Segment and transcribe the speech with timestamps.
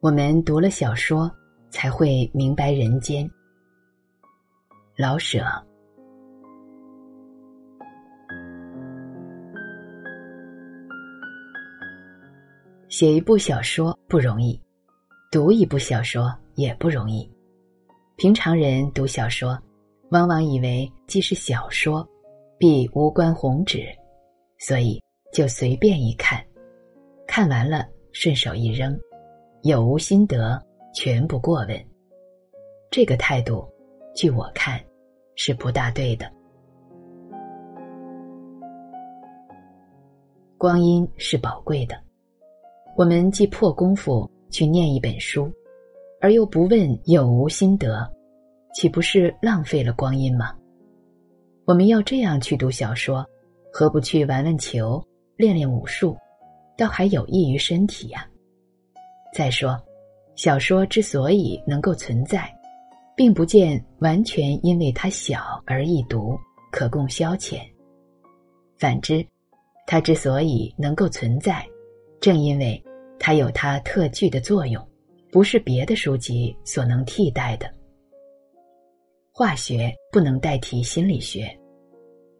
[0.00, 1.30] 我们读了小说，
[1.70, 3.28] 才会明白人间。
[4.96, 5.42] 老舍。
[12.90, 14.60] 写一部小说不容易，
[15.32, 17.28] 读一部小说也不容易。
[18.16, 19.58] 平常人读小说，
[20.10, 22.06] 往往以为既是小说，
[22.58, 23.86] 必无关宏旨，
[24.58, 26.42] 所以就随便一看，
[27.26, 28.98] 看完了顺手一扔，
[29.62, 30.60] 有无心得
[30.94, 31.84] 全不过问。
[32.90, 33.66] 这个态度，
[34.14, 34.80] 据我看，
[35.34, 36.30] 是不大对的。
[40.56, 42.00] 光阴是宝贵的。
[42.96, 45.52] 我们既破功夫去念一本书，
[46.20, 48.08] 而又不问有无心得，
[48.72, 50.56] 岂不是浪费了光阴吗？
[51.66, 53.24] 我们要这样去读小说，
[53.72, 55.02] 何不去玩玩球、
[55.36, 56.14] 练练武术，
[56.76, 58.28] 倒还有益于身体呀。
[59.32, 59.82] 再说，
[60.36, 62.54] 小说之所以能够存在，
[63.16, 66.38] 并不见完全因为它小而易读，
[66.70, 67.62] 可供消遣。
[68.78, 69.26] 反之，
[69.86, 71.66] 它之所以能够存在。
[72.20, 72.82] 正因为
[73.18, 74.86] 它有它特具的作用，
[75.32, 77.70] 不是别的书籍所能替代的。
[79.36, 81.44] 化学不能代替心理学，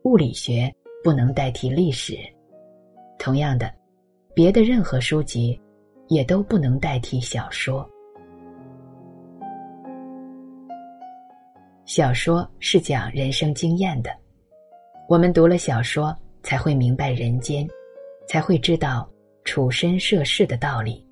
[0.05, 0.71] 物理学
[1.03, 2.19] 不能代替历史。
[3.19, 3.73] 同样的，
[4.35, 5.59] 别的任何书籍
[6.09, 7.89] 也都不能代替小说。
[11.87, 14.11] 小说是讲人生经验的，
[15.09, 17.67] 我们读了小说，才会明白人间，
[18.29, 19.09] 才会知道。
[19.47, 21.07] 处身涉世的道理，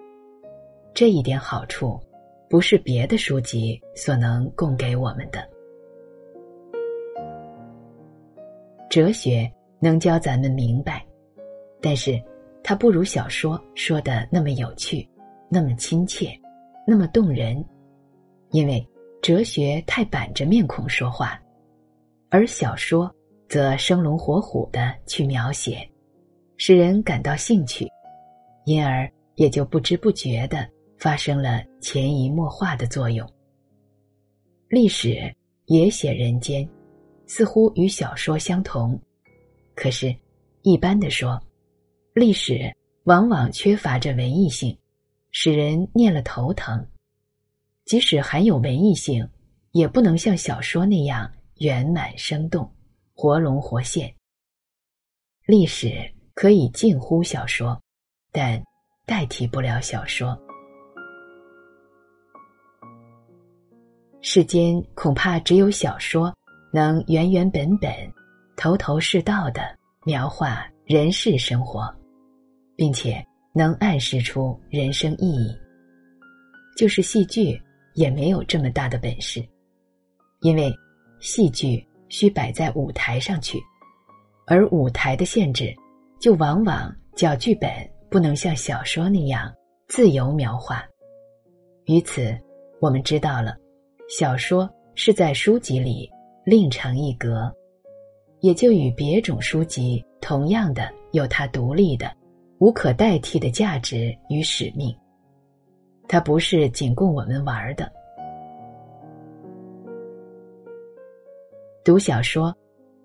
[0.94, 2.00] 这一点好处，
[2.48, 5.46] 不是别的书籍所能供给我们的。
[8.92, 11.02] 哲学能教咱们明白，
[11.80, 12.22] 但是
[12.62, 15.08] 它不如小说说的那么有趣，
[15.48, 16.38] 那么亲切，
[16.86, 17.64] 那么动人。
[18.50, 18.86] 因为
[19.22, 21.42] 哲学太板着面孔说话，
[22.28, 23.10] 而小说
[23.48, 25.78] 则生龙活虎的去描写，
[26.58, 27.88] 使人感到兴趣。
[28.66, 33.26] 因而也就不知不觉的发生了潜移默化的作用。
[34.68, 36.68] 历史也写人间，
[37.26, 39.00] 似乎与小说相同，
[39.74, 40.14] 可是，
[40.62, 41.40] 一般的说，
[42.14, 42.72] 历史
[43.04, 44.76] 往往缺乏着文艺性，
[45.30, 46.86] 使人念了头疼。
[47.84, 49.28] 即使含有文艺性，
[49.72, 52.70] 也不能像小说那样圆满生动、
[53.14, 54.14] 活龙活现。
[55.46, 55.92] 历史
[56.34, 57.80] 可以近乎小说。
[58.34, 58.58] 但
[59.04, 60.34] 代替不了小说。
[64.22, 66.34] 世间恐怕只有小说
[66.72, 67.92] 能原原本本、
[68.56, 69.60] 头头是道的
[70.04, 71.94] 描画人世生活，
[72.76, 75.56] 并且能暗示出人生意义。
[76.76, 77.60] 就是戏剧
[77.94, 79.44] 也没有这么大的本事，
[80.40, 80.72] 因为
[81.20, 83.60] 戏剧需摆在舞台上去，
[84.46, 85.74] 而舞台的限制，
[86.18, 87.70] 就往往叫剧本。
[88.10, 89.50] 不能像小说那样
[89.88, 90.84] 自由描画。
[91.86, 92.38] 于此，
[92.78, 93.56] 我们知道了，
[94.06, 96.10] 小说是在书籍里
[96.44, 97.52] 另成一格，
[98.40, 102.12] 也就与别种书籍同样的有它独立的、
[102.58, 104.92] 无可代替的价值与使命。
[106.08, 107.90] 它不是仅供我们玩的。
[111.84, 112.52] 读小说，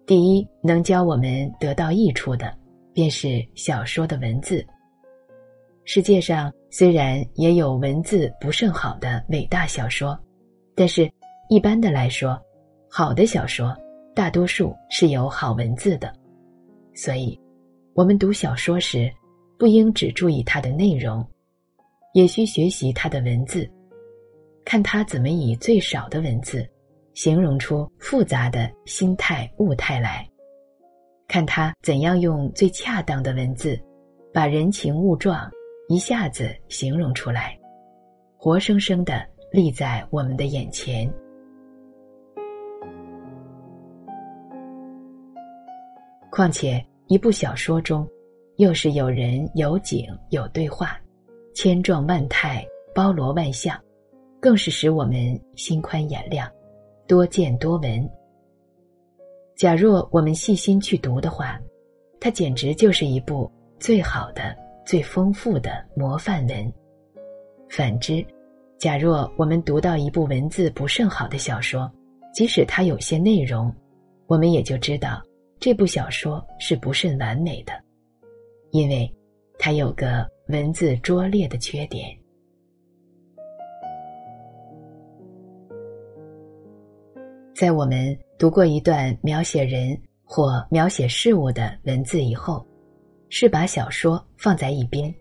[0.06, 2.52] 第一能教我们得到益处的，
[2.92, 4.66] 便是小说的文字。
[5.86, 10.20] 世界上虽然也有文字不甚好的伟大小说，
[10.76, 11.10] 但是，
[11.50, 12.40] 一般的来说，
[12.90, 13.76] 好的小说
[14.16, 16.14] 大多数是有好文字的。
[16.94, 17.40] 所以，
[17.94, 19.12] 我们读小说时，
[19.58, 21.26] 不应只注意它的内容，
[22.14, 23.70] 也需学习它的文字，
[24.66, 26.68] 看它怎么以最少的文字，
[27.14, 30.28] 形容出复杂的心态物态来，
[31.28, 33.80] 看它怎样用最恰当的文字，
[34.34, 35.50] 把人情物状。
[35.90, 37.58] 一下子形容出来，
[38.38, 41.10] 活生生的立在我们的眼前。
[46.30, 48.08] 况且一部小说中，
[48.58, 51.00] 又是有人有景有对话，
[51.54, 53.80] 千状万态，包罗万象，
[54.40, 56.50] 更是使我们心宽眼亮，
[57.08, 58.10] 多见多闻。
[59.56, 61.60] 假若我们细心去读的话，
[62.20, 64.56] 它简直就是一部最好的。
[64.88, 66.74] 最丰富的模范文。
[67.70, 68.26] 反之，
[68.78, 71.92] 假若我们读到一部文字不甚好的小说，
[72.34, 73.70] 即使它有些内容，
[74.28, 75.22] 我们也就知道
[75.60, 77.74] 这部小说是不甚完美的，
[78.72, 79.12] 因为
[79.58, 82.16] 它有个文字拙劣的缺点。
[87.56, 92.64] 在我们读过一段描写人或描写事物的文字以后，
[93.30, 95.14] 是把小说放在一边，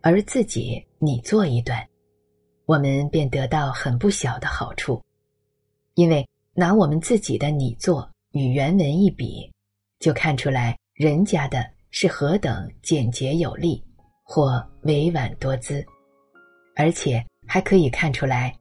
[0.00, 1.84] 而自己拟作一段，
[2.66, 5.02] 我们便得到很不小的好处，
[5.94, 6.24] 因为
[6.54, 9.50] 拿我们自己的拟作与原文一比，
[10.02, 13.80] 就看出来人家的是何等简洁有力，
[14.24, 15.84] 或委婉多姿，
[16.74, 18.52] 而且还可以看出来。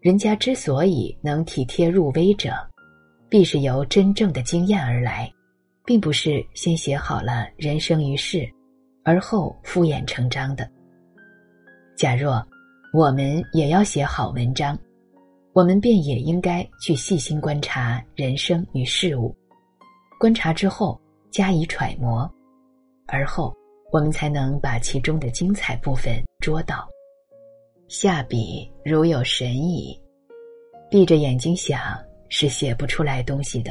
[0.00, 2.54] 人家之所以能体贴入微者，
[3.28, 5.28] 必是由真正的经验而来，
[5.84, 8.48] 并不是先写好了人生于世，
[9.02, 10.70] 而后敷衍成章的。
[11.96, 12.46] 假若
[12.92, 14.78] 我们也要写好文章，
[15.54, 19.34] 我们便也应该去细心观察人生与事物，
[20.24, 20.98] 观察之后
[21.30, 22.26] 加以揣摩，
[23.06, 23.54] 而后
[23.92, 26.88] 我们才能把其中的精彩部分捉到。
[27.88, 29.94] 下笔如有神矣，
[30.88, 31.78] 闭着眼睛想
[32.30, 33.70] 是写不出来东西的。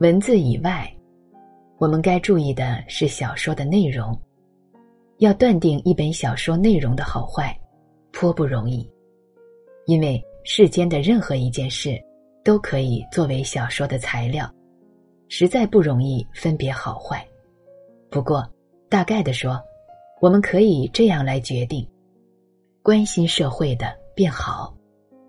[0.00, 0.90] 文字以外，
[1.76, 4.18] 我们该注意的是小说的内容。
[5.18, 7.54] 要断定一本小说内容的好坏，
[8.10, 8.90] 颇不容易，
[9.84, 12.02] 因为世间的任何一件事
[12.44, 14.48] 都可以作为小说的材料，
[15.28, 17.26] 实在不容易分别好坏。
[18.10, 18.48] 不过，
[18.88, 19.60] 大概的说。
[20.20, 21.86] 我们可以这样来决定：
[22.82, 24.74] 关心社会的变好，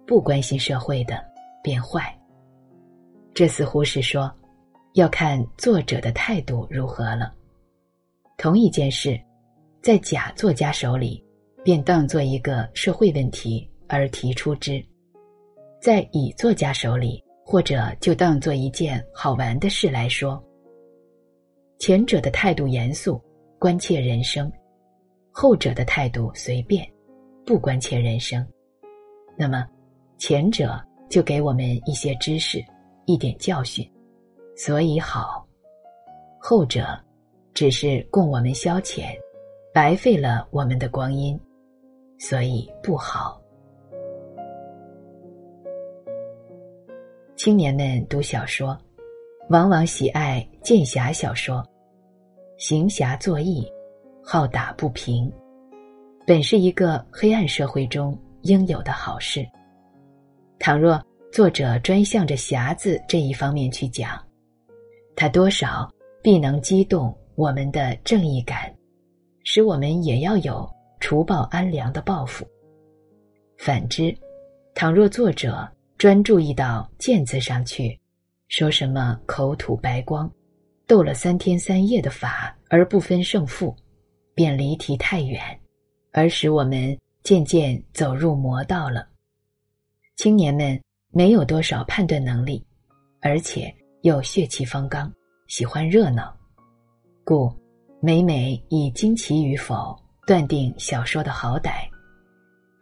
[0.08, 1.22] 不关心社会的
[1.62, 2.18] 变坏。
[3.34, 4.32] 这似乎是说，
[4.94, 7.34] 要看作者的态度如何了。
[8.38, 9.20] 同一件事，
[9.82, 11.22] 在假作家手里，
[11.62, 14.80] 便当做一个社会问题而提出之；
[15.86, 20.44] 在乙作家手里，或者就当做一件好玩的事来说。
[21.78, 23.22] 前者的态度严肃，
[23.60, 24.52] 关切人生。
[25.30, 26.92] 后者的态度随便，
[27.46, 28.44] 不关切人生，
[29.38, 29.64] 那么
[30.18, 32.66] 前者就给我们一些知识，
[33.06, 33.88] 一点教训，
[34.58, 35.48] 所以好；
[36.40, 37.00] 后者
[37.54, 39.16] 只是供我们消遣，
[39.72, 41.40] 白费了我们的光阴，
[42.18, 43.40] 所以不好。
[47.36, 48.78] 青年们读小说，
[49.50, 51.62] 往往喜爱剑侠小说，
[52.58, 53.70] 行侠作义。
[54.28, 55.32] 好打不平，
[56.26, 59.46] 本是一个黑暗社会中应有的好事。
[60.58, 61.00] 倘若
[61.32, 64.20] 作者专向着侠字这一方面去讲，
[65.16, 65.88] 他多少
[66.24, 68.74] 必能激动我们的正义感，
[69.44, 70.68] 使我们也要有
[71.00, 72.44] 除暴安良的抱负。
[73.60, 74.12] 反之，
[74.74, 78.00] 倘若作者专注意到剑字上去，
[78.48, 80.32] 说什么口吐白光，
[80.86, 83.76] 斗了三天三夜的法而不分胜负。
[84.38, 85.40] 便离题太远，
[86.12, 89.08] 而使我们渐渐走入魔道了。
[90.18, 90.78] 青年们
[91.10, 92.62] 没有多少判断能力，
[93.22, 95.10] 而且又血气方刚，
[95.48, 96.36] 喜欢热闹，
[97.24, 97.50] 故
[98.02, 101.88] 每每以惊奇与否断定小说的好歹，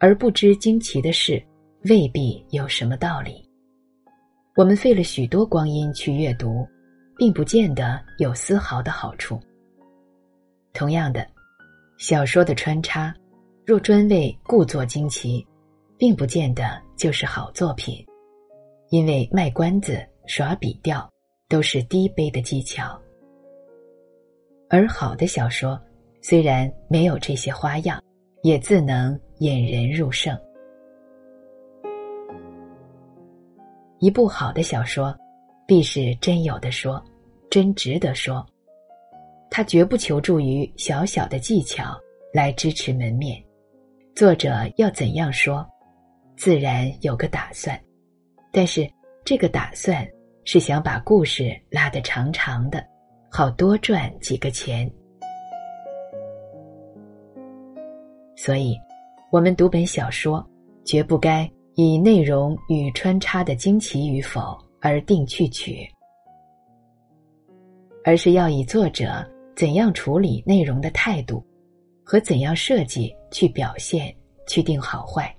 [0.00, 1.40] 而不知惊奇的是
[1.88, 3.48] 未必有什么道理。
[4.56, 6.66] 我们费了许多光阴去阅读，
[7.16, 9.38] 并不见得有丝毫的好处。
[10.72, 11.26] 同样的。
[11.96, 13.14] 小说的穿插，
[13.64, 15.46] 若专为故作惊奇，
[15.96, 18.04] 并不见得就是好作品，
[18.90, 21.08] 因为卖关子、耍笔调
[21.48, 23.00] 都是低卑的技巧。
[24.68, 25.80] 而好的小说，
[26.20, 28.02] 虽然没有这些花样，
[28.42, 30.36] 也自能引人入胜。
[33.98, 35.16] 一部好的小说，
[35.66, 37.02] 必是真有的说，
[37.50, 38.44] 真值得说。
[39.50, 41.96] 他绝不求助于小小的技巧
[42.32, 43.40] 来支持门面，
[44.14, 45.64] 作者要怎样说，
[46.36, 47.80] 自然有个打算，
[48.50, 48.90] 但是
[49.24, 50.06] 这个打算
[50.44, 52.84] 是想把故事拉得长长的，
[53.30, 54.90] 好多赚几个钱。
[58.36, 58.76] 所以，
[59.30, 60.44] 我们读本小说，
[60.84, 65.88] 绝不该以内容与穿插的惊奇与否而定去取，
[68.04, 69.24] 而是要以作者。
[69.56, 71.40] 怎样处理内容的态度，
[72.02, 74.12] 和怎样设计去表现，
[74.48, 75.32] 去定好坏。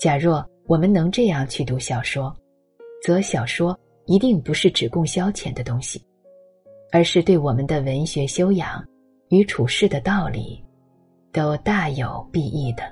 [0.00, 2.34] 假若我们能这样去读小说，
[3.00, 6.04] 则小说一定不是只供消遣的东西，
[6.90, 8.84] 而是对我们的文学修养
[9.28, 10.60] 与处事的道理，
[11.30, 12.82] 都大有裨益的。